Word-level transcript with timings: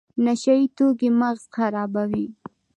نشه 0.23 0.53
یي 0.59 0.65
توکي 0.77 1.09
مغز 1.19 1.43
خرابوي 1.55 2.25